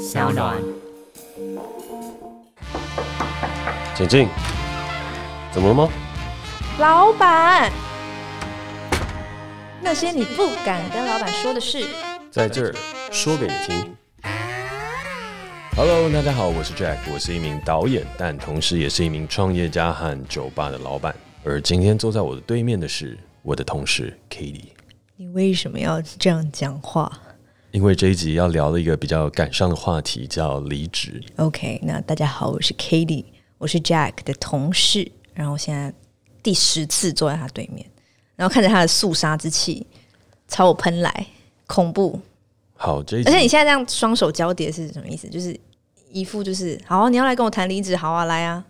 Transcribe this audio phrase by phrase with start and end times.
[0.00, 0.56] 小暖。
[3.94, 4.26] 请进。
[5.52, 5.90] 怎么了吗？
[6.78, 7.70] 老板，
[9.82, 11.86] 那些你不敢跟老板说的事，
[12.30, 12.74] 在这儿
[13.12, 13.94] 说给你听。
[15.76, 21.14] Hello，大家好，我是 Jack，我是一名导演，但同时也是一名创业家和酒吧的老板。
[21.44, 24.70] 而今天坐在我的对面的是我的同事 Kitty。
[25.16, 27.12] 你为什么要这样讲话？
[27.72, 31.22] 因为这一集要聊的一个比较感伤的话题，叫离职。
[31.36, 33.24] OK，那大家好，我是 Katie，
[33.58, 35.10] 我是 Jack 的同事。
[35.34, 35.92] 然后现在
[36.42, 37.86] 第十次坐在他对面，
[38.34, 39.86] 然后看着他的肃杀之气
[40.48, 41.26] 朝我喷来，
[41.68, 42.18] 恐怖。
[42.74, 45.28] 好，这一集而且你现在这样双手交叠是什么意思？
[45.28, 45.58] 就是
[46.10, 48.64] 一副就是好，你要来跟我谈离职，好啊，来啊。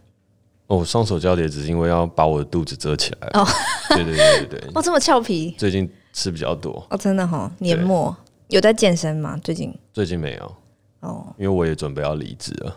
[0.66, 3.28] 哦，双手交叠只是因为要把我的肚子遮起来。
[3.32, 3.46] 哦，
[3.88, 4.70] 对对对对对。
[4.76, 5.54] 哦，这么俏皮。
[5.56, 6.86] 最近吃比较多。
[6.90, 7.52] 哦，真的哈、哦。
[7.58, 8.14] 年末
[8.50, 9.38] 有在健身吗？
[9.42, 9.74] 最近？
[9.92, 10.56] 最近没有。
[11.00, 12.76] 哦，因为我也准备要离职了。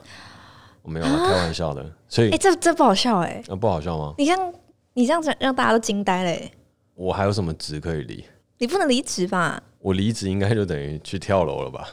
[0.81, 4.13] 我没有开玩笑的，啊、所以哎、欸，这这不好笑哎、欸，那、啊、不好笑吗？
[4.17, 4.53] 你像
[4.93, 6.51] 你这样子让大家都惊呆嘞、欸。
[6.95, 8.23] 我还有什么职可以离？
[8.57, 9.61] 你不能离职吧？
[9.79, 11.87] 我离职应该就等于去跳楼了吧？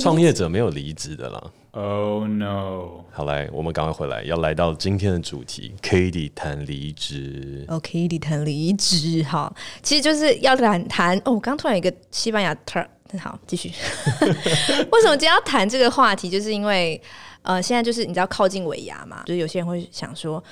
[0.00, 1.52] 创业者没有离职的啦。
[1.70, 3.04] Oh no！
[3.12, 7.64] 好来，我们赶快回来，要来到今天的主题，Katie 谈离职。
[7.68, 11.16] 哦，Katie 谈离职，好，其实就是要谈谈。
[11.18, 12.86] 哦，我刚突然有一个西班牙 turn，
[13.18, 13.68] 好，继续。
[14.90, 16.30] 为什么今天要谈这个话题？
[16.30, 17.00] 就是因为。
[17.42, 20.42] 呃，现在就是你知道靠近尾牙嘛，就是有些人会想说，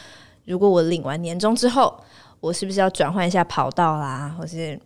[0.44, 1.92] 如果我领完年终之后，
[2.38, 4.78] 我是不是要转换一下跑道啦，或是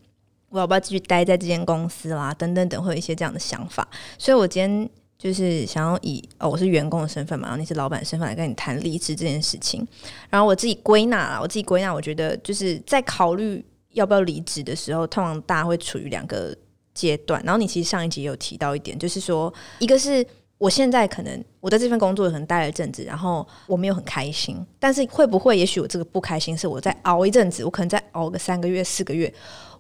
[0.48, 3.86] 我要不要继续待在这间公司啦，等等等，会有一些这样的想法。
[4.16, 4.88] 所以我今天
[5.18, 9.86] 就是想要以哦，我是员工的身份嘛，然后你是老板身份来跟你谈离职这件事情。
[10.30, 16.56] 然后我自己归纳啦，我自己归纳，我觉得就是在考虑要不要离职的时候，通常大家会处于两个
[16.98, 17.42] 阶段。
[17.44, 20.26] 然后你其实上一集有提到一点，就是说一个是。
[20.58, 29.32] 我现在可能我在这份工作可能待了一阵子，然后我没有很开心，但是会不会也许我这个不开心是我再熬一阵子，我可能再熬个三个月、四个月，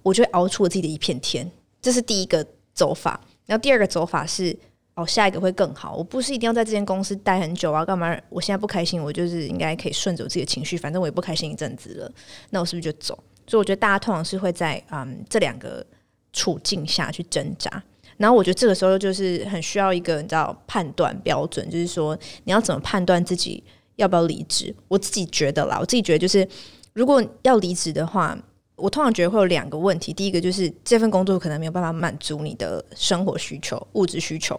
[0.04, 1.50] 我就会熬出我自己的一片天。
[1.82, 3.20] 这是第一个走法。
[3.44, 4.56] 然后第二个走法是
[4.94, 5.96] 哦，下一个会更好。
[5.96, 8.16] 我不是一定要在这间公司待很久啊，干嘛？
[8.28, 12.12] 我现在不开心，我就是应该可以顺着我自己的情绪，反正我也不开心一阵子了，
[12.50, 13.18] 那我是不是就走？
[13.48, 15.84] 所以我觉得大家通常是会在嗯这两个
[16.38, 17.82] 处境下去挣扎。
[18.16, 23.62] 然后我觉得这个时候就是很需要一个你知道判断标准，就是说你要怎么判断自己
[23.96, 24.74] 要不要离职？
[24.86, 26.46] 我自己觉得啦，我自己觉得就是
[26.92, 28.38] 如果要离职的话。
[28.78, 34.56] 我通常觉得会有两个问题，第一个就是这份工作可能没有办法满足你的生活需求、物质需求，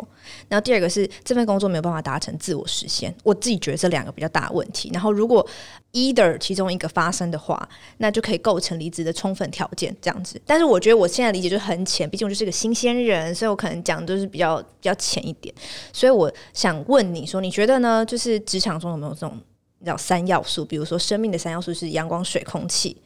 [0.48, 3.16] 然后第二个是这份工作没有办法达成自我实现。
[3.24, 4.92] 我自己觉得这两个比较大的问题。
[4.94, 5.48] 然后如果
[5.94, 10.42] either 其中一个发生的话，那就可以构成离职的充分条件，这样子。
[10.46, 15.54] 但是我觉得我现在理解就很浅，毕竟我就是个新鲜人，所以我可能讲的都是比较比较浅一点。
[15.94, 18.06] 所以我想问你说，你觉得呢？
[18.06, 19.32] 就是职场中有没有这种
[19.80, 20.66] 你知道三要素？
[20.66, 22.98] 比如说生命的三要素是阳光、水、空气。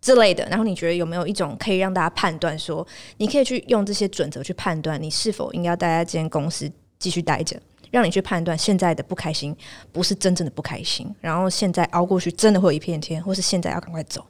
[0.00, 2.86] 之类的，然后你觉得有没有一种可以让大家判断说，
[3.18, 9.54] 你可以去用这些准则去判断你是否应该要待在这间公司继续待着，让你去判断现在的不开心
[9.92, 14.24] 不是真正的不开心，然后现在熬过去真的会有一片天，或是现在要赶快走。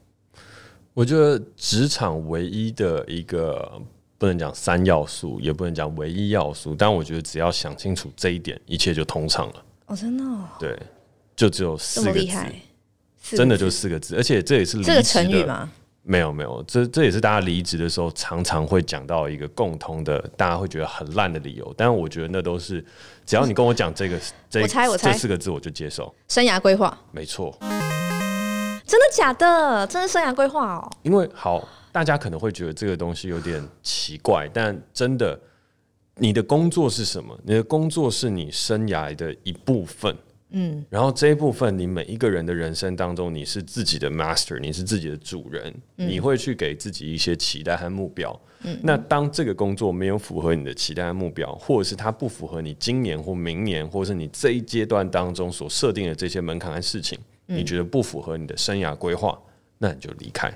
[0.93, 3.81] 我觉得职场唯一的一个
[4.19, 9.65] 不能讲三要素，也不能讲唯一要素，但我觉得只要想清楚这一点，一切就通畅了。
[9.87, 10.49] 哦，真的哦？
[10.59, 10.77] 对，
[11.37, 12.37] 就只有四个字。
[13.21, 15.71] 真的就四个字，而且这也是这个成语吗？
[16.03, 21.75] 没有没有，这这也是大家离职的时候常常会讲到一个共通的，大家会觉得很烂的理由。
[21.77, 22.85] 但我觉得那都是，
[23.27, 26.13] 只要你跟我讲这个，这我猜我猜这四个字我就接受。
[26.27, 27.55] 生涯规划，没错。
[27.61, 29.87] 真的假的？
[29.87, 30.91] 真的生涯规划哦。
[31.03, 35.39] 因为好，大家可能会觉得这个东西有点奇怪，但真的，
[36.17, 37.39] 你的工作是什么？
[37.45, 40.17] 你的工作是你生涯的一部分。
[40.53, 48.39] 嗯，然后这一部分，你每一个人的人生当中，你是自己的 master，你是自己的主人，嗯、你会去给自己一些期待和目标。
[48.65, 59.41] 嗯，那当这个工作没有符合你的期待和目标，或者是它不符合你今年或明年，或者是你这一阶段当中所设定的这些门槛和事情，嗯、你觉得不符合你的生涯规划，
[59.79, 60.53] 那你就离开。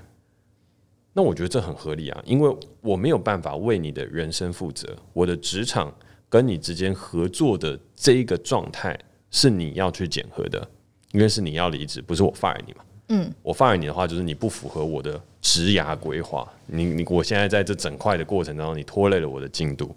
[1.13, 5.95] 那我觉得这很合理啊，因为我没有办法为你的人生负责，我的职场
[6.29, 8.99] 跟你之间合作的这一个状态。
[9.35, 10.65] 是你要去检核的，
[11.11, 12.85] 因为是你要离职，不是我 fire 你嘛。
[13.09, 16.49] 嗯，我 fire 你的话，就是你不符合我的职涯规划。
[16.67, 19.93] 你你，我现在在这整块的过程当中，你拖累了我的进度，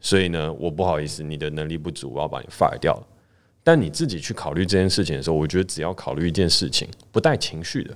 [0.00, 3.06] 所以呢，我不好意思，你的能力不足，我要把你 fire 掉了。
[3.62, 7.94] 但你自己去考虑这件事情的时候，我觉得只要考虑一件事情，不带情绪的，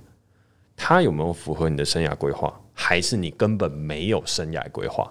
[0.77, 5.11] 他有没有符合你的生涯规划，还是你根本没有生涯规划？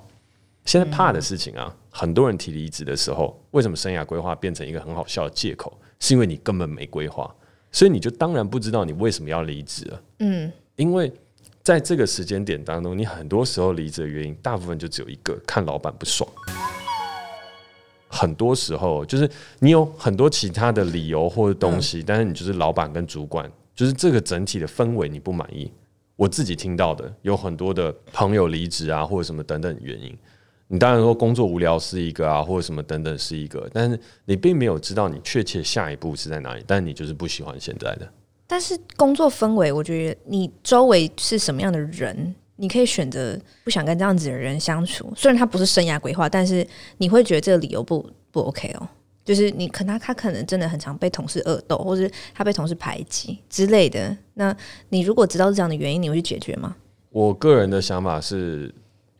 [0.63, 5.77] 现在怕的事情啊，很多人提离职的时候，为什么生涯规划变成一个很好笑的借口？
[5.99, 7.31] 是因为你根本没规划，
[7.71, 10.01] 所以你就当然不知道你为什么要离职了。
[10.19, 11.11] 嗯，因为
[11.61, 16.27] 在这个时间点当中，你很多时候离职的原因，大部分就只有一个：看老板不爽。
[18.07, 19.29] 很多时候就是
[19.59, 25.71] 你有很多其他的理由或者东西，嗯、但是你就是老板跟主管，就是这个整体的氛围你不满意。
[26.15, 30.17] 我自己听到的有很多的朋友离职啊，或者什么等等原因。
[30.71, 38.09] 你当然说工作无聊是一个啊，或者什么等等是一个，但是你并没有知道你确切下一步是在哪里，但你就是不喜欢现在的。
[38.47, 45.11] 但是工作氛围，我觉得你周围是什么样的人，你可以选择不想跟这样子的人相处。
[45.13, 46.65] 虽然他不是生涯规划，但是
[46.99, 48.87] 你会觉得这个理由不不 OK 哦。
[49.25, 54.15] 就是你可能他可能真的很常被同事恶斗，或者他被同事排挤之类的。
[54.35, 54.55] 那
[54.87, 56.73] 你如果知道是这样的原因，你会去解决吗？
[57.09, 58.73] 我个人的想法是。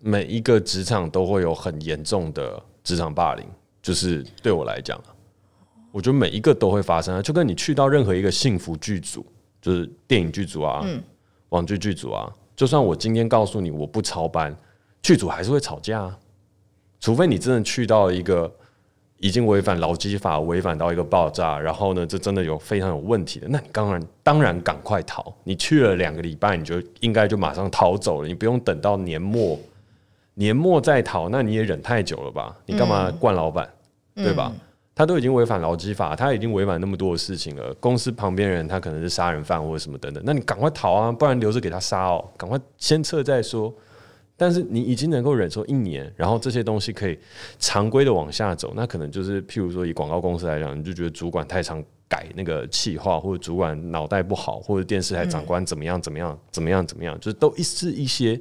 [0.04, 3.46] 每一个职场都会有很严重的职场霸凌，
[3.84, 5.00] 就是对我来讲，
[5.92, 7.22] 我觉得每一个都会发生啊。
[7.22, 9.24] 就跟你去到任何一个幸福剧组，
[9.62, 11.02] 就是电影剧组啊、嗯、
[11.50, 14.56] 网剧剧组啊，就算我今天告诉你我不超班，
[15.04, 16.18] 剧组还是会吵架啊。
[17.00, 18.52] 除非你真的去到一个
[19.20, 25.32] 已经违反劳基法、违反到一个爆炸，然后呢，这真的有非常有问题的，那你当然当然赶快逃。
[25.44, 29.60] 你去了两个礼拜，你就应该就马上逃走了，你不用等到年末。
[30.36, 32.56] 年末再逃，那你也忍太久了吧？
[32.66, 33.70] 你干嘛惯老板，
[34.16, 34.52] 嗯、对吧？
[34.94, 37.74] 他都已经违反劳基法，他已经违反那么多的事情了。
[37.76, 42.30] 公司旁边人他可能是杀人犯或者什么等等，那你赶快逃啊，不然留着给他杀哦。
[42.38, 43.74] 赶快先撤再说。
[44.38, 47.18] 但是你已经能够忍受一年，然后这些东西可以
[47.60, 58.40] 常规的往下走，那可能就是譬如说以广告公司来讲，你就觉得主管太常改那个气话，或者主管脑袋不好，或者电视台长官怎么样怎么样怎么样怎么样，就是都是一些。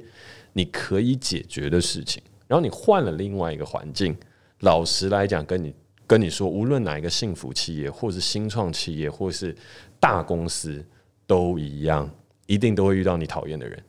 [0.53, 4.15] 你可以解决的事情，然后你换了另外一个环境。
[4.59, 5.73] 老实来讲，跟你
[6.05, 9.55] 跟你说，无论哪一个幸福企业，或是新创企业，或是
[9.99, 10.85] 大公司，
[11.25, 12.09] 都一样，
[12.45, 13.83] 一定都会遇到你讨厌的人。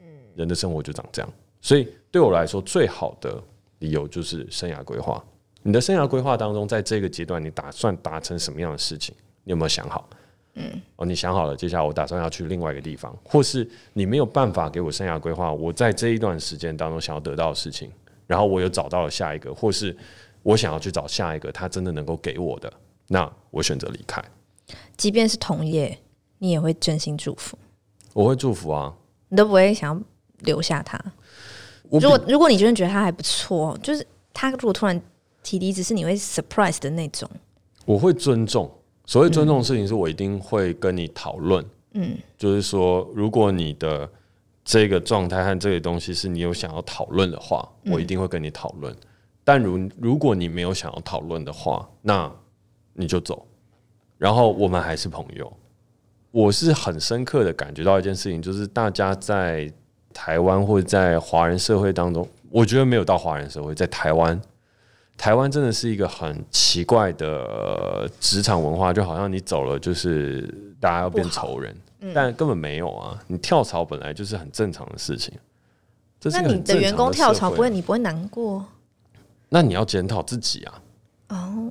[0.00, 0.06] 嗯
[0.36, 1.32] 人的生活就长这样。
[1.60, 3.42] 所以对我来说，最好的
[3.80, 5.22] 理由就是生涯规划。
[5.62, 9.14] 你的生涯规划当中，在这个阶段，你打算达成什么样的事情？
[9.44, 10.08] 你有没有想好？
[10.60, 17.90] 嗯，哦，你想好了，接下来我打算要去另外一个地方，或是你没有办法给我生涯规划，我在这一段时间当中想要得到的事情，
[18.26, 19.96] 然后我又找到了下一个，或是
[20.42, 22.72] 我想要去找下一个，他真的能够给我的，
[23.08, 24.22] 那我选择离开。
[24.96, 25.98] 即便是同业，
[26.38, 27.58] 你也会真心祝福？
[28.12, 28.94] 我会祝福啊，
[29.28, 30.02] 你都不会想要
[30.40, 30.98] 留下他。
[31.90, 35.00] 如果如果你真的觉得他还不错，就是他如果突然
[35.42, 37.28] 提离职，是你会 surprise 的那种？
[37.84, 38.70] 我会尊重。
[39.10, 41.66] 所谓尊重的事情，是我一定会跟你讨论。
[41.94, 44.08] 嗯，就是说，如果你的
[44.64, 48.94] 这个状态和这个东西是你有想要讨论的话，我一定会跟你讨论。
[49.42, 52.32] 但如如果你没有想要讨论的话，那
[52.92, 53.44] 你就走。
[54.16, 55.52] 然后我们还是朋友。
[56.30, 59.68] 我是很深刻的感觉到一件事情，就是大家在
[60.14, 64.40] 台湾或者在华人社会当中，我觉得没有到华人社会，在台湾。
[65.20, 70.48] 台湾真的是一个很奇怪的职场文化，就好像你走了就是
[70.80, 73.22] 大家要变仇人，嗯、但根本没有啊！
[73.26, 75.34] 你跳槽本来就是很正常的事情。
[76.18, 78.64] 这是的，那你的员工跳槽不会，你不会难过？
[79.50, 80.82] 那你要检讨自己啊！
[81.28, 81.70] 哦，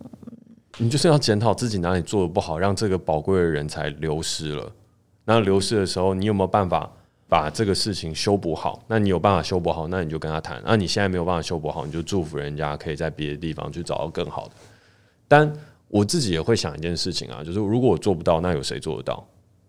[0.78, 4.72] 你就是要检讨自己哪里做的不好，让这个宝贵的人才流失了。
[5.26, 6.88] 那流失的时候，你有没有办法？
[7.30, 10.60] 把这个事情修补好，那你有办法修补好，那你就跟他谈。
[10.66, 14.54] 那你现在没有办法修补好，你就祝福人家可以在别的地方去找到更好的。
[15.28, 15.54] 但
[15.88, 19.24] 我自己也会想一件事情啊，就是如果我做不到，那有谁做得到？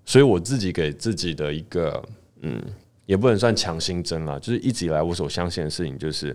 [0.06, 2.02] 所以我自己给自己的一个，
[2.40, 2.58] 嗯，
[3.04, 6.34] 也不能算强心针啊，就是一直以来我所相信的事情，就是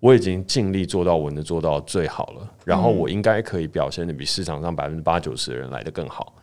[0.00, 6.34] 我已经尽力做到我能做到最好了，然后我应该可以表现得比市场上百分之八九十的人来得更好。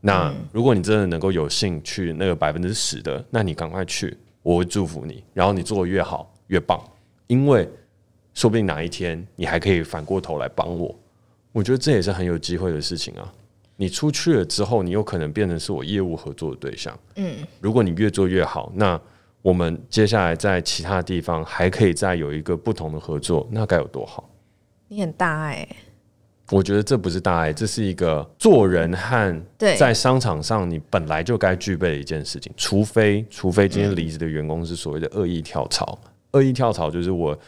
[0.00, 5.22] 那如果你真的能够有幸去那个百分之十的，那你赶快去，我会祝福你。
[5.34, 6.82] 然后你做的越好越棒，
[7.26, 7.68] 因为
[8.32, 10.94] 说不定哪一天你还可以反过头来帮我。
[11.52, 13.32] 我觉得这也是很有机会的事情啊！
[13.76, 16.98] 你出去了之后，你有可能变成是我业务合作的对象。
[17.16, 18.98] 嗯，如果你越做越好，那
[19.42, 24.30] 我们接下来在其他地方还可以再有一个不同的合作，那该有多好！
[24.88, 25.66] 你很大爱。
[26.50, 29.42] 我觉得这不是大爱，这是一个做人和
[29.78, 32.52] 在商场上你本来就该具备的一件事情。
[32.56, 35.96] 除非，除非今天离职的员工是所谓的恶意跳槽。
[36.32, 37.38] 恶意跳槽就是我，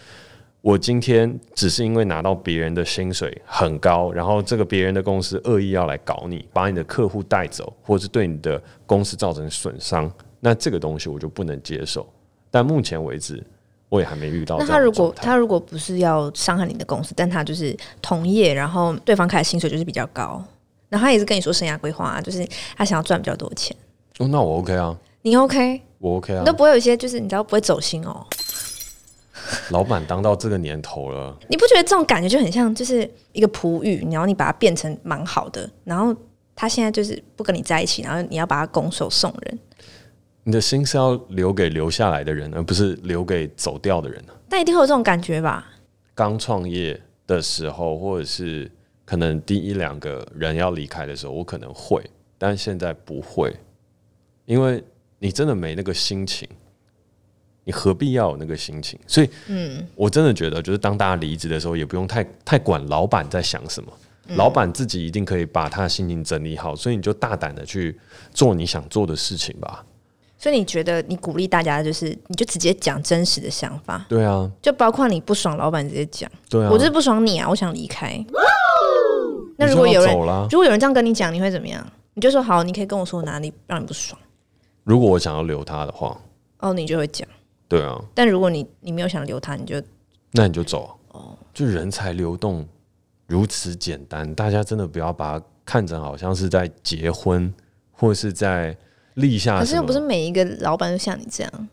[0.60, 12.08] 我今天只是因为拿到别人的薪水很高，然后这个别人的公司恶意要来搞你，把你的客户带走，或是对你的公司造成损伤，那这个东西我就不能接受。
[12.50, 13.42] 但目前为止，
[13.92, 14.56] 我也还没遇到。
[14.56, 20.42] 那他如果他如果不是要伤害你的公司，但他就是同业，然后对方开的薪水就是比较高，
[20.88, 22.42] 然后他也是跟你说生涯规划啊，就是
[22.74, 23.76] 他想要赚比较多钱。
[24.18, 28.26] 哦，那我 OK 啊，你 OK，我 OK 啊，你都不会有一些就是你知道不会走心哦。
[29.68, 36.16] 老板当到这个年头了，你不觉得这种感觉就很像就是一个璞玉，然后你把它变成蛮好的，然后
[36.56, 39.58] 他现在就是不跟你在一起，然后你要把它拱手送人。
[40.44, 44.22] 你的心是要留给留下来的人，而不是留给走掉的人。
[44.48, 45.70] 但一定会有这种感觉吧？
[46.14, 48.70] 刚创业的时候，或者是
[49.04, 52.02] 可能第一两个人要离开的时候，我可能会，
[52.38, 53.54] 但现在不会，
[54.44, 54.82] 因为
[55.18, 56.48] 你真的没那个心情。
[57.64, 58.98] 你何必要有那个心情？
[59.06, 63.92] 所以，嗯，我真的觉得，就是当大家离职的时候，也不用太太管老板在想什么，
[64.26, 66.74] 嗯、老板自己一定可以把他的心情整理好。
[66.74, 67.96] 所以，你就大胆的去
[68.34, 69.86] 做你想做的事情吧。
[70.42, 74.04] 所以，你觉得你鼓励大家，就是你就直接讲真实的想法。
[74.08, 76.28] 对啊，就包括你不爽老板，直接讲。
[76.50, 78.12] 对啊，我就是不爽你啊，我想离开。
[79.56, 80.16] 那如果有人，
[80.50, 81.86] 如果有人这样跟你讲，你会怎么样？
[82.14, 84.20] 你就说好，你可以跟我说哪里让你不爽。
[84.82, 86.20] 如果我想要留他的话，
[86.58, 87.28] 哦，你就会讲。
[87.68, 89.80] 对啊，但如果你你没有想留他，你就
[90.32, 91.38] 那你就走哦。
[91.54, 92.66] 就人才流动
[93.28, 97.54] 如此简单，大家真的不要把它看成好像是在结婚
[97.92, 98.76] 或是在
[99.14, 99.58] 立下。
[99.58, 101.68] 可是又不是每一个老板都像你这样，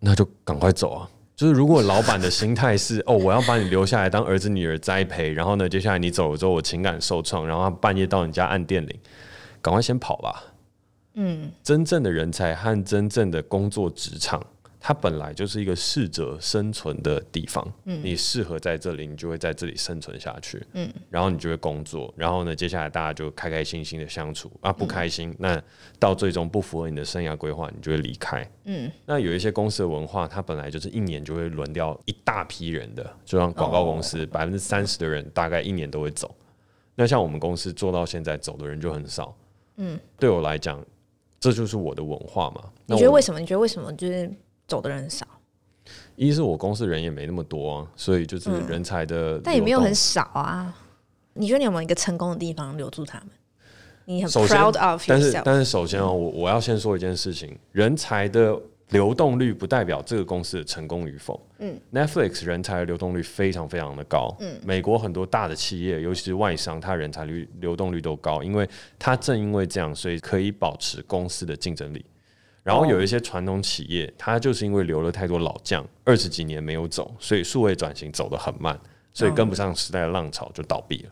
[0.00, 1.10] 那就赶快走啊！
[1.34, 8.98] 就是如果老板的心态是 哦，我要把你留下来当儿子女儿栽培，然后呢，接下来你走了之后，我情感受创，然后他半夜到你家按电铃，
[9.62, 10.44] 赶快先跑吧。
[11.14, 14.44] 嗯，真正的人才和真正的工作职场。
[14.80, 24.50] 它本来就是一个适者生存的地方，嗯，你适合在这里，你就会在这里生存下去，嗯，然后你就会工作，然后呢，接下来大家就开开心心的相处。
[24.60, 25.62] 啊，不开心，嗯，那
[25.98, 36.32] 到最终不符合你的生涯规划，你就会离开，嗯，那有一些公司的文化，它本来就是一年就会轮掉一大批人的，就像广告公司，百分之三十的人大概一年都会走，
[36.94, 39.36] 那像我们公司做到现在走的人就很少，
[39.76, 40.80] 嗯，对我来讲，
[41.40, 42.62] 这就是我的文化嘛。
[42.86, 43.40] 你觉得为什么？
[43.40, 43.92] 你觉得为什么？
[43.94, 44.32] 就是。
[44.68, 45.26] 走的人少，
[46.14, 50.72] 一是我公司人也没那么多啊，所以就是人才的、嗯，但也没有很少啊。
[51.32, 53.28] 你觉得你有没有一个成功的地方留住他们？
[54.04, 55.02] 你很 proud of。
[55.08, 58.54] 但是但是首先啊、喔，我我要先说一件事情：人才的
[58.90, 61.40] 流动率不代表这个公司的成功与否。
[61.58, 64.34] 嗯，Netflix 人才的流动率非常非常的高。
[64.40, 72.04] 嗯，美国很多大的企业，尤其是外商，它人才率流动率都高，因为它正因为这样，所以可以保持公司的竞争力。
[72.68, 78.78] 然后有一些传统企业，它就是因为留了太多老将，二十几年没有走，所以数位转型走得很慢，
[79.14, 81.10] 所以跟不上时代的浪潮就倒闭了。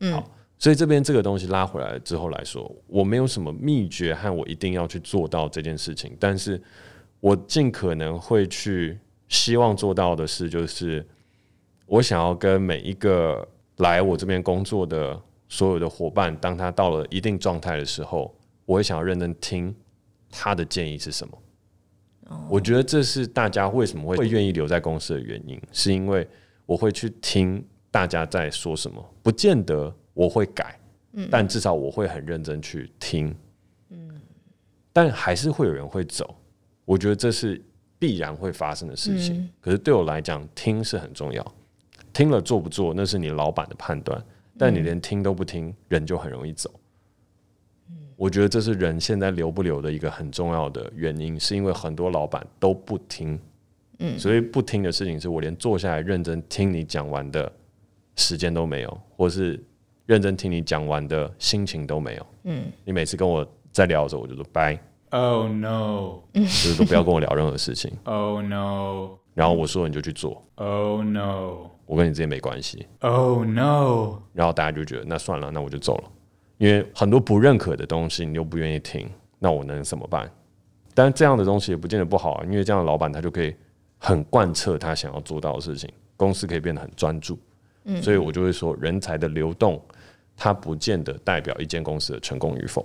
[0.00, 0.28] 嗯，好，
[0.58, 6.60] 所以这边这个东西拉回来之后来说，我没有什么秘诀和我一定要去做到这件事情，但是
[7.20, 11.06] 我尽可能会去希望做到的事，就是
[11.86, 15.16] 我想要跟每一个来我这边工作的
[15.48, 18.34] 所有的伙伴，当他到了一定状态的时候，
[18.66, 19.72] 我会想要认真听。
[20.30, 21.38] 他的建议是什么？
[22.48, 26.24] 我觉得这是大家为什么会会愿意留在公司的原因，是因为
[26.64, 27.60] 我会去听
[27.90, 30.78] 大家在说什么，不见得我会改，
[31.28, 33.34] 但至少我会很认真去听，
[33.88, 34.20] 嗯。
[34.92, 36.36] 但还是会有人会走，
[36.84, 37.60] 我觉得这是
[37.98, 39.50] 必然会发生的事情。
[39.60, 41.54] 可是对我来讲，听是很重要，
[42.12, 44.24] 听了做不做那是你老板的判断，
[44.56, 46.70] 但你连听都不听，人就很容易走。
[48.20, 53.40] 我觉得这是人现在留不留的一个很重要的原因，是因为很多老板都不听，
[53.98, 57.50] 嗯，所以不听的事情是我连坐下来认真听你讲完的
[58.16, 59.58] 时间都没有，或是
[60.04, 76.04] 认真听你讲完的心情都没有，嗯，你每次跟我在聊的时候，我就说拜，Oh no， 就是都不要跟我聊任何事情，Oh no，然后我说你就去做，Oh no，我跟你之间没关系，Oh no，然后大家就觉得那算了，那我就走了。
[76.60, 80.30] 因为很多不认可的东西，你又不愿意听，那我能怎么办？
[80.92, 83.54] 但这样的东西也不见得不好啊，因为这样的老板他就可以
[83.96, 87.38] 很贯彻他想要做到的事情，公司可以变得很专注。
[87.84, 89.80] 嗯，所以我就会说，人才的流动，
[90.36, 92.84] 它不见得代表一间公司的成功与否。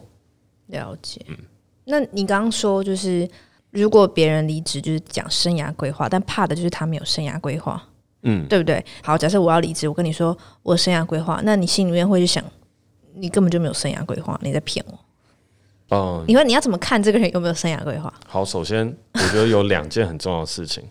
[0.67, 1.20] 了解。
[1.27, 1.36] 嗯，
[1.84, 3.29] 那你刚刚说就是，
[3.72, 7.84] 如果别人离职就是讲生涯规划，但怕的就是他没有生涯规划，
[8.22, 8.82] 嗯，对不对？
[9.03, 12.41] 好，假设我要离职，我跟你说我生涯规划，那你心里面会去想。
[13.15, 15.00] 你根本就没有生涯规划，你在骗我。
[15.89, 18.13] 嗯，你说你要怎么看这个人有没有生涯规划？
[18.27, 20.84] 好，首先我觉得有两件很重要的事情。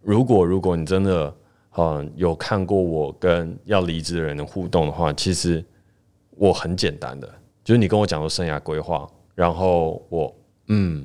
[0.00, 1.34] 如果如果你真的
[1.76, 5.62] 嗯有看过我跟要离职的人的互动的话，其实
[6.30, 7.28] 我很简单的，
[7.62, 10.34] 就是你跟我讲说生涯规划，然后我
[10.68, 11.04] 嗯，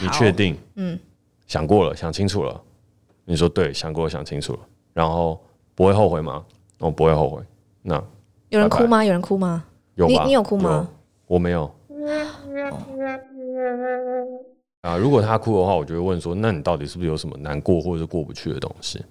[0.00, 0.56] 你确定？
[0.76, 0.98] 嗯，
[1.46, 2.60] 想过了，想清楚了，
[3.24, 4.60] 你说对，想过想清楚了，
[4.92, 5.42] 然后
[5.74, 6.44] 不会后悔吗？
[6.78, 7.42] 我不会后悔。
[7.82, 8.00] 那
[8.50, 9.04] 有人哭吗？
[9.04, 9.64] 有人哭吗？
[9.94, 10.12] 有吧？
[10.12, 10.88] 你你有哭吗？
[11.26, 11.70] 我没有。
[12.70, 12.78] 哦、
[14.82, 19.04] 啊，如果他哭的话，我就会问说：那你到底是不是有什么难过或者是过不去的东西？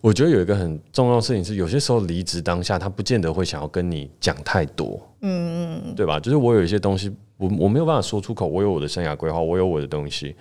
[0.00, 6.20] 我觉得有一个很重要的事情是，有些时候离职当下，他不见得会想要跟你讲太多，嗯嗯，对吧？
[6.20, 10.36] 就是我有一些东西，我我没有办法说出口，我有我的生涯规划，我有我的东西，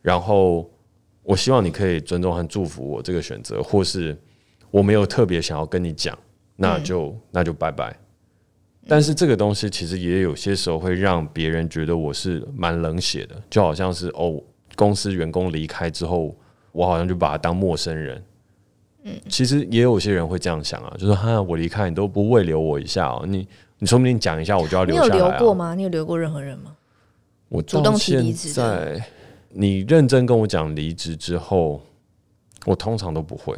[0.00, 0.70] 然后
[1.24, 4.16] 我希望你可以尊重和祝福我这个选择，或是
[4.70, 6.16] 我没有特别想要跟你讲，
[6.56, 7.96] 那就、嗯、那就拜拜。
[8.88, 14.42] 但是这个东西其实也有些时候会让别人觉得我是蛮冷血的，就好像是哦，
[14.74, 16.34] 公司员工离开之后，
[16.72, 18.24] 我好像就把他当陌生人。
[19.04, 23.46] 嗯，其实也有些人会这样想啊，就是哈，我离开你都不慰留我一下哦，你
[23.78, 25.08] 你说不定讲一下我就要留下来。
[25.08, 25.74] 你有留过吗？
[25.74, 26.76] 你有留过任何人吗？
[27.48, 28.52] 我主动提离职。
[28.52, 29.04] 在
[29.50, 31.82] 你认真跟我讲离职之后，
[32.64, 33.54] 我通常都不会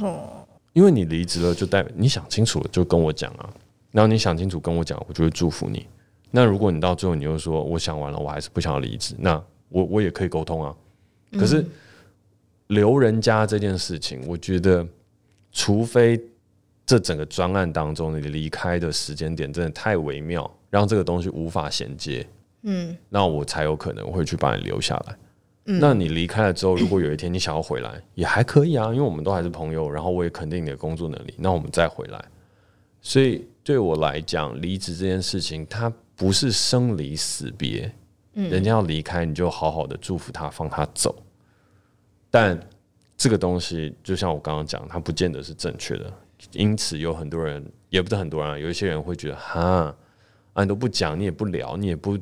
[0.00, 0.45] 哦，
[0.76, 3.50] 因为你离职了就代表你想清楚了就跟我讲啊，
[3.90, 5.86] 然后你想清楚跟我讲，我就会祝福你。
[6.30, 10.76] 那如果你到最后你又说我想完了，我还是不想要离职，那我我也可以沟通啊。
[11.32, 11.62] 可是。
[11.62, 11.70] 嗯
[12.68, 14.84] 留人家这件事情，我觉得，
[15.52, 16.20] 除非
[16.84, 22.26] 这整个专案当中你离开的时间点真的太微妙，让这个东西无法衔接，
[22.62, 25.16] 嗯，那我才有可能会去把你留下来。
[25.66, 32.24] 嗯，那你离开了之后，如果有一天你想要回来， 也还可以啊，因为我们都还是朋友，然后我也肯定你的工作能力，那我们再回来。
[33.00, 37.92] 所以对我来讲，离职这件事情，它不是生离死别，
[38.34, 41.14] 嗯，人家要离开，你就好好的祝福他，放他走。
[42.30, 42.58] 但
[43.16, 46.12] 这个东西，就像我刚刚讲，它不见得是正确的。
[46.52, 49.94] 因此，有很多人，也不是很多人，啊有一些人会觉得，哈，
[50.52, 52.18] 啊，你都不讲，你也不聊，你也不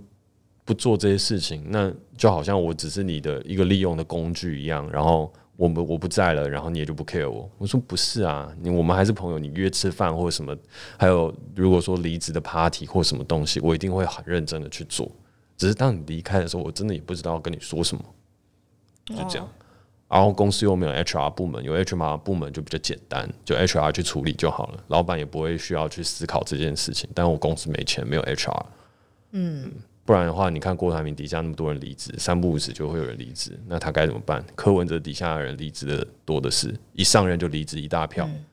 [0.64, 4.90] 不做这些事情，那就好像我只是你的一个利用的工具一样。
[4.90, 7.50] 然后我们我不在了，然后你也就不 care 我。
[7.58, 10.56] 我说不是啊，你我们还是朋友，你约吃饭或者什么，
[10.98, 15.10] 还有如果说离职的 party 或什么东西，我一定会很认真的去做。
[15.56, 18.04] 只是当你离开的时候，我真的也不知道要跟你说什么，
[19.04, 19.48] 就这样。
[20.08, 27.08] 然后公司又没有 HR 部门，有 HR 部门就比较简单，就 HR 去处理就好了，老板也不会需要去思考这件事情。
[27.14, 28.64] 但我公司没钱，没有 HR，
[29.32, 29.72] 嗯，
[30.04, 34.44] 不然的话，你看郭台铭底下那么多人离职，三不五时就会有人离职，那他该怎么办？
[34.54, 38.26] 柯文哲底下的人离职的多的是，一上任就离职一大票。
[38.26, 38.44] 嗯。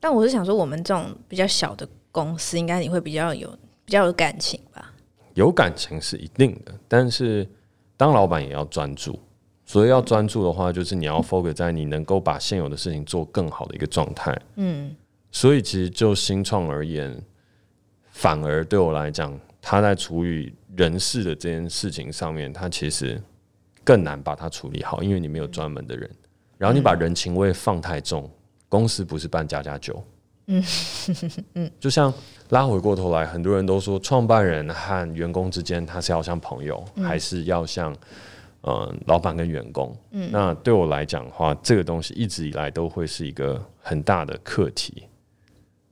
[0.00, 3.48] 但我是想说，我们这种比较小的公司，应该你会比较有
[3.84, 4.92] 比较有感情吧？
[5.34, 7.46] 有感情是一定的，但是
[7.96, 9.18] 当老板也要专注。
[9.66, 14.38] 所以要专注的话，就是你要 focus 在你能够把现有的事情做更好的一个状态。
[14.56, 14.94] 嗯，
[15.30, 17.18] 所以其实就新创而言，
[18.10, 23.20] 反而对我来讲，他在处理人事的这件事情上面，他其实
[23.82, 26.08] 更难把它处理好，因为你没有专门的人。
[26.58, 28.30] 然后你把人情味放太重，
[28.68, 30.04] 公司不是办家家酒。
[30.46, 30.62] 嗯
[31.54, 32.12] 嗯， 就像
[32.50, 37.96] 拉回过头来，很多人都说，创办人和员工之间，他是要像朋友，还是要像？
[38.66, 45.04] 嗯，老板跟员工，嗯，那对我来讲的话，这个东西一直以来都会是一个很大的课题。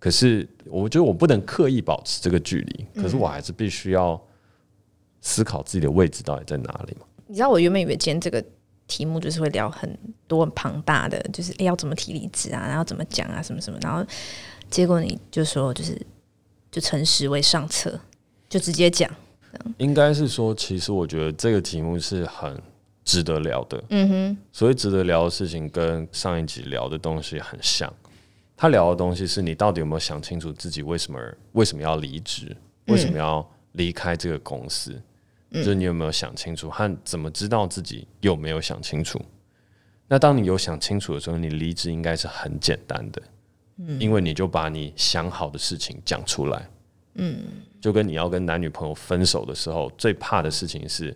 [0.03, 4.21] 可是，我觉得我不能刻意保持这个距离，可是我还是必须要
[5.21, 7.07] 思考自己的位置到底在哪里嘛。
[7.29, 8.45] 你知道，我原本以为今天这个
[8.89, 14.05] 题目就是会聊很多很庞大的，就是要怎么提离职啊，然后怎么讲啊，什么什么，然后
[14.69, 15.97] 结果你就说，就是
[16.73, 17.97] 就诚实为上策，
[18.49, 19.09] 就直接讲。
[19.79, 22.61] 应该是说，其实我觉得这个题目是很
[23.05, 23.85] 值得聊的。
[23.91, 27.93] 嗯哼，所以值得聊的事情跟上一集聊的东西很像。
[28.57, 31.21] 他聊的东西是你到底有没有想清楚自己为什么
[31.53, 34.93] 为什么要离职，为什么要离开这个公司？
[35.51, 39.21] 嗯，就是你有没有想清楚，和怎么知道自己有没有想清楚？
[40.09, 43.23] 那当你有想清楚的时候，你离职应该是很简单的，
[43.79, 46.69] 嗯，因为你就把你想好的事情讲出来。
[47.15, 47.43] 嗯，
[47.81, 51.15] 就跟你要跟男女朋友分手的时候，最怕的事情是，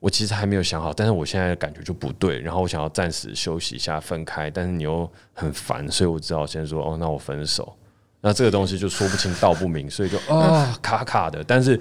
[0.00, 7.76] 我其实还没有想好，但是我现在的感觉就不对，然后我想要暂时休息一下，分开，但是你又很烦，所以我只好先说，哦，那我分手。
[8.20, 11.42] 那这个东西就说不清道不明，所以就啊卡卡的。
[11.44, 11.80] 但是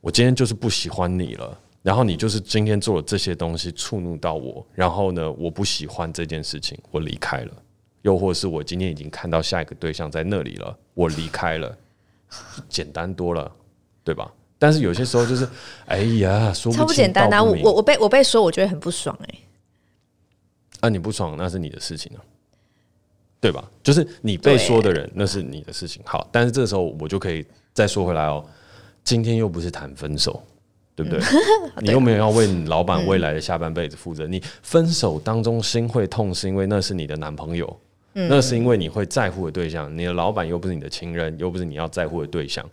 [0.00, 7.52] 我今天就是不喜欢你了，然后你就是今天做了这些东西触怒到我，然后呢，我不喜欢这件事情，我离开了。
[8.02, 11.76] 又或是我今天已经看到下一个对象在那里了，我离开了。
[12.68, 13.50] 简单多了，
[14.02, 14.32] 对吧？
[14.62, 15.48] 但是有些时候就是，
[15.86, 17.42] 哎呀，说不超不简单啊！
[17.42, 19.38] 我我我被我被说，我觉得很不爽哎、欸。
[20.82, 22.22] 啊，你不爽那是你的事情啊，
[23.40, 23.68] 对吧？
[23.82, 26.00] 就是你被说的人，那是你的事情。
[26.04, 27.44] 好，但是这时候我就可以
[27.74, 28.44] 再说回来哦。
[29.02, 30.40] 今天又不是谈分手，
[30.94, 31.20] 对不对？
[31.82, 34.28] 你又没有要为你老板未来的下半辈子负责。
[34.28, 37.80] 你分手当中心会痛，是因为那是你的男朋友，
[38.12, 39.92] 那是因为你会在乎的对象。
[39.98, 42.64] 你的老板又不是你的情人，又不是你要在乎的对象，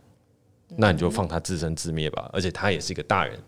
[0.75, 2.29] 那你就放他自生自灭吧。
[2.33, 3.39] 而且他也是一个大人，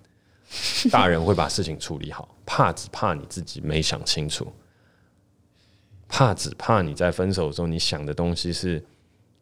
[0.92, 2.36] 大人会把事情处理好。
[2.46, 4.52] 怕只怕你自己没想清楚，
[6.10, 8.84] 怕只怕你在分手的时候，你想的东西是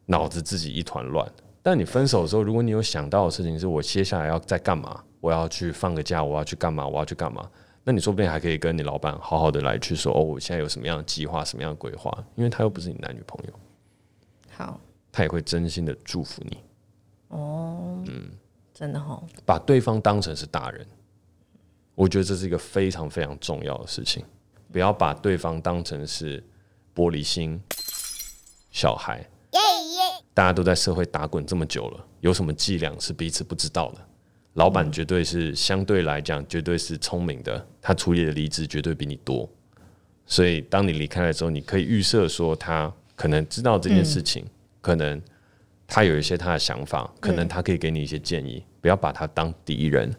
[0.05, 1.31] 脑子自己一团乱。
[1.61, 7.49] 但你分手的时候，如果你有想到的事情是我接下来要再干嘛，我要去放个假，我要去干嘛，我要去干嘛，
[7.83, 13.53] 那你说不定还可以跟你老板好好的来去说，哦，我现在有什么样的计划，什么样的规划，因为他又不是你男女朋友，
[14.55, 14.79] 好，
[15.11, 16.57] 他也会真心的祝福你。
[17.29, 18.29] 哦，嗯，
[18.73, 20.85] 真的哦，把对方当成是大人，
[21.95, 24.23] 我觉得这是一个非常非常重要的事情，
[24.71, 26.43] 不要把对方当成是
[26.93, 27.59] 玻璃心
[28.71, 29.25] 小孩。
[30.33, 33.99] 大家都在社会打滚这么久了，有什么伎俩是彼此不知道的？
[34.53, 39.49] 老板绝对是相对来讲绝对是聪明的，他处理的离职绝对比你多。
[40.25, 45.21] 所以当你离开的时候，你可以预设说他可能知道这件事情，嗯、可能
[45.89, 50.13] 他有一些他的想法，可能他可以给你一些建议，不要把他当敌人。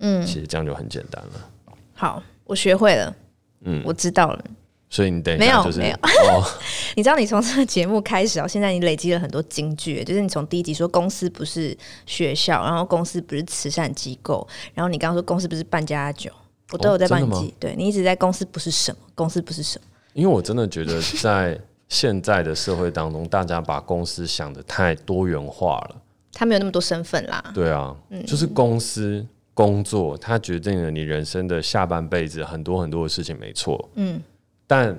[0.00, 1.50] 嗯，其实这样就很简单了。
[1.92, 3.14] 好，我学会了。
[3.62, 4.44] 嗯，我知道了。
[4.90, 6.44] 所以你等一下就是没有没有，
[6.96, 16.30] 你知道你从这个节目开始到现在，你累积了很多金句，就是你从第一集说公司不是学校，然后公司不是慈善机构，然后你刚刚说公司不是半家酒，
[16.72, 17.52] 我都有在帮你记。
[17.60, 19.84] 对，你一直在公司不是什么，公司不是什么。
[20.14, 27.50] 因为我真的觉得在现在的社会当中，大家把公司想的太多元化了，他没有那么多身份啦。
[27.54, 27.96] 对啊，
[28.26, 33.88] 就是公司工作，它决定了你人生的下半辈子很多很多的事情，没错。
[33.94, 34.20] 嗯。
[34.66, 34.96] 但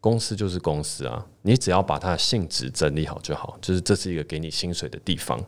[0.00, 3.56] 公司就是公司啊，你只要把它的性质整理好就好。
[3.62, 5.40] 就是这是一个给你薪水的地方，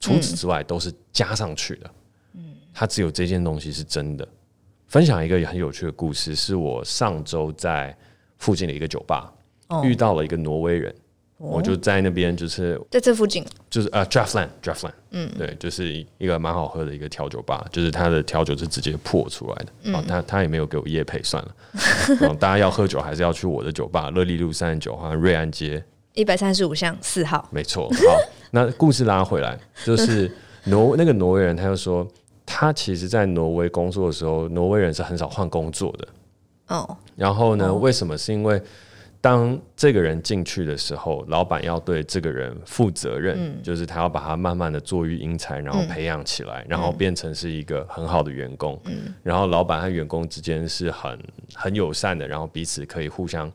[0.00, 1.90] 除此之外都是加上去的。
[2.34, 4.26] 嗯，它只有这件东西是真的。
[4.88, 7.96] 分享一个很有趣的故事，是我上周在
[8.38, 9.32] 附近的一个酒吧
[9.84, 10.94] 遇到了一个挪威人。
[11.38, 21.54] 我就在那边，就是在这附近，就是呃，Draftland，Draftland，嗯，对，就是一个蛮好喝的一个调酒吧，就是他的调酒是直接破出来的，嗯、哦，他他也没有给我夜配，算了，
[22.22, 25.82] 嗯，大家要喝酒还是要去我的酒吧，乐利路三十九号瑞安街
[26.14, 27.88] 一百三十五巷四号，没错。
[27.90, 28.16] 好，
[28.52, 30.30] 那故事拉回来，就是
[30.66, 32.06] 挪那个挪威人，他就说，
[32.46, 36.08] 他其实，在挪威工作的时候，挪威人是很少换工作的，
[36.68, 38.16] 哦，然后呢，哦、为什么？
[38.16, 38.62] 是因为
[39.22, 48.76] 当这个人进去的时候，老板要对这个人负责任，嗯、就是他要把他慢慢的做育英才，然后培养起来，嗯、然后变成是一个很好的员工。
[48.86, 51.16] 嗯、然后老板和员工之间是很
[51.54, 53.48] 很友善的，然后彼此可以互相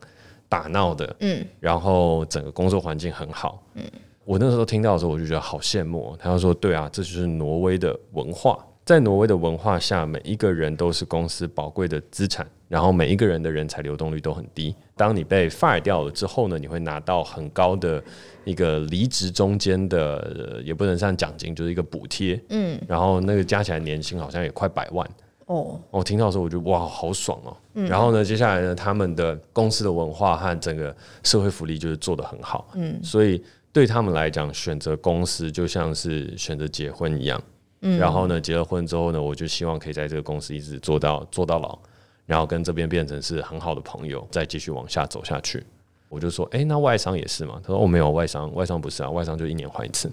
[0.48, 1.14] 打闹的。
[1.20, 3.62] 嗯、然后整个工作环境很好。
[3.74, 3.84] 嗯、
[4.24, 6.16] 我那时候听到的时候，我就觉得好羡慕。
[6.18, 14.74] 他就说：“对啊，这就是挪威的文化。”在挪威的文化下，每一个人都是公司宝贵的资产，然后每一个人的人才流动率都很低。
[14.96, 18.02] 当你被 fire 掉了之后呢，你会拿到很高的
[18.46, 22.42] 一个离职中间的，也不能算奖金，就是一个补贴。
[22.48, 25.06] 嗯，然后那个加起来年薪好像也快百万。
[25.44, 27.54] 哦，我听到的时候我觉得哇，好爽哦。
[27.74, 32.70] 嗯，然后呢，接下来呢，他们的公司的文化和整个社会福利就是做得很好。
[32.72, 37.38] 嗯，所以对他们来讲，选择公司就像是选择结婚一样。
[37.80, 41.78] 嗯、然后呢，结了婚之后呢，我就希望可以在这个公司一直做到做到老，
[42.26, 45.64] 然后跟这边变成是很好的朋友，再继续往下走下去。
[46.08, 47.60] 我就说，哎，那外商也是嘛？
[47.62, 50.10] 他说，哦，没有外商，外商不是啊，外商就一年换一次。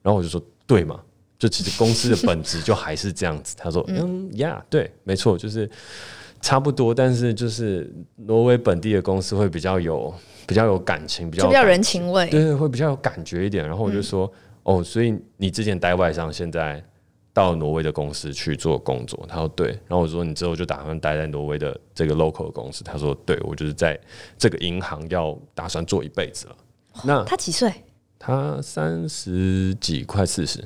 [0.00, 1.00] 然后我就说，对嘛，
[1.38, 3.54] 就其实公司的本质就还是这样子。
[3.58, 5.68] 他说，嗯呀，对，没错，就是
[6.40, 10.14] 差不多，但是就是挪威本地的公司会比较有
[10.46, 13.66] 比较有感情，比较比较人情味，对对，会比较有感觉一点。
[13.66, 14.26] 然后我就说，
[14.64, 16.82] 嗯、哦，所以你之前待外商，现在。
[17.34, 23.98] 到挪威的公司去做工作，他说对，然后我说，你之后就打算待在挪威的这个 local 的公司，他说对，我就是在
[24.36, 26.56] 这个银行要打算做一辈子了。
[27.04, 27.72] 那他几岁？
[28.18, 30.62] 他三十几，快四十，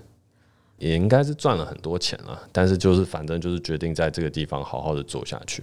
[0.76, 5.62] 也应该是赚了很多钱了，但是就是反正就是决定在这个地方好好的做下去。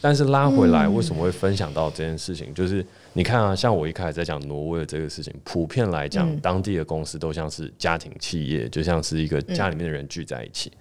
[0.00, 2.50] 但是拉回来，为什么会分享到这件事情？
[2.50, 10.70] 嗯、就是你看啊，像我一开始在讲挪威的这个事情，普遍来讲，嗯、当地的公司都像是家庭企业，就像是一个家里面的人聚在一起。
[10.74, 10.78] 嗯、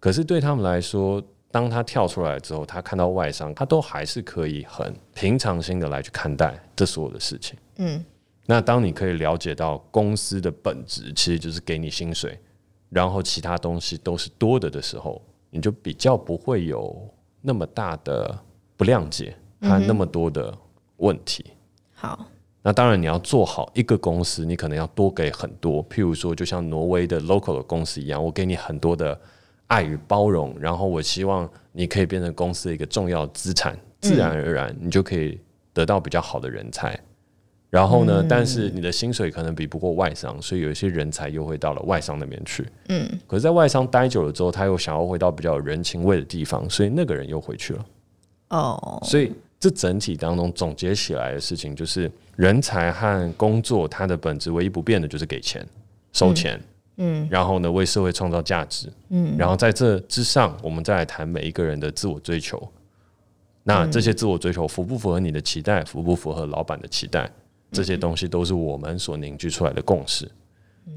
[0.00, 7.58] 可是对他们来说，当他跳出来之后，他看到外商，他都还是可以很平常心的来去看待这所有的事情。
[7.76, 8.04] 嗯，
[8.46, 12.38] 那当你可以了解到公司的本质其实就是给你薪水，
[12.88, 16.96] 然后其他东西都是多的的时候，你就比较不会有
[17.42, 18.38] 那么大的。
[18.78, 20.54] 不谅解他那么多的
[20.98, 21.42] 问题。
[21.48, 21.55] 嗯、
[21.98, 22.26] 好，
[22.62, 25.82] 那当然你要做好一个公司，你可能要多给很多。
[25.88, 29.18] 譬如说，就像挪威的 local 的公司一样，我给你很多的
[29.68, 35.40] 爱与包容，然后我希望你可以变成公司的一个重要资产，自然而然你就可以
[35.72, 36.98] 得到比较好的人才。
[37.68, 42.66] 然后呢，但是你的薪水可能比不过外商，所以有一些人才又会到了外商那边去。
[42.88, 47.86] 嗯，可是，在外商待久了之后，他又想要回到比较有人情味的地方，所以那个人又回去了。
[48.50, 49.32] 哦，所以
[49.66, 55.66] 这整体当中总结起来的事情就是，人才和工作它的本质唯一不变的就是给钱、
[56.12, 56.60] 收钱。
[56.98, 58.88] 嗯，然后呢，为社会创造价值。
[59.08, 62.62] 嗯，然后在这之上，我们再来谈每一个人的自我追求。
[63.64, 65.82] 那这些自我追求符不符合你的期待？
[65.82, 67.28] 符不符合老板的期待？
[67.72, 70.30] 这些东西都是我们所凝聚出来的共识，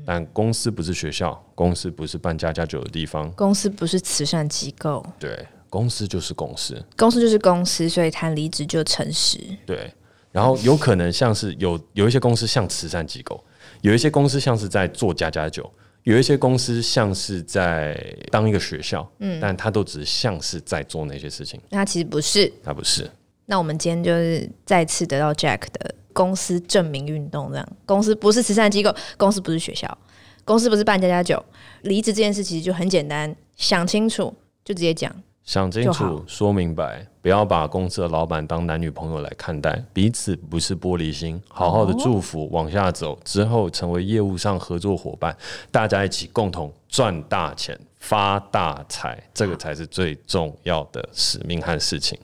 [0.06, 9.94] 但公司不是学校，公司不是办家家酒的地方，公司不是慈善机构，对，公司就是公司，公司就是公司，所以谈离职就诚实，对。
[10.32, 13.44] 然后有可能像是有有一些公司像慈善机构，
[13.82, 15.72] 有一些公司像是在做家家酒，
[16.04, 17.98] 有一些公司像是在
[18.32, 23.10] 当一个学校，嗯，但他都只是像是在做那些事情，那其实不是，它不是。
[23.46, 25.96] 那我们今天就是再次得到 Jack 的。
[26.12, 29.98] 公司证明运动，这样公司不是慈善机构，公司不是学校，
[30.44, 31.42] 公司不是办家家酒。
[31.84, 34.34] 离职这件事其实就很简单，想清楚
[34.66, 45.36] 就直接讲，想清楚说明白，不要把公司的老板当男女朋友来看待，彼此不是玻璃心，好好的祝福，哦、往下走之后成为业务上合作伙伴，
[45.72, 52.20] 大家一起共同赚大钱发大财，这个才是最重要的使命和事情。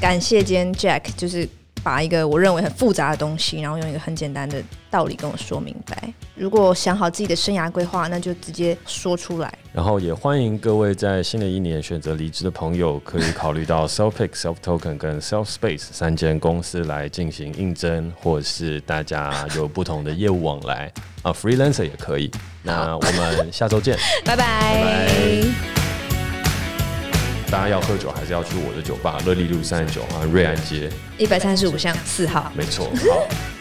[0.00, 1.46] 感谢今天 Jack，就是
[1.86, 6.12] 把一个我认为很复杂的东西，然后用一个很简单的道理跟我说明白。
[6.34, 9.56] 如果想好自己的生涯规划，那就直接说出来。
[9.72, 22.28] 然后也欢迎各位在新的一年选择离职的朋友，可以考虑到 Selfpick、Self Token 跟 Self Space 三间公司来进行应征，或者是大家有不同的业务往来啊，Freelancer 也可以。
[22.64, 23.96] 那我们下周见，
[24.26, 25.75] 拜拜。
[27.50, 32.86] 大家要喝酒，还是要去我的酒吧，乐利路三十九号，瑞安街一百三十五巷四号，没错。
[32.86, 33.55] 好。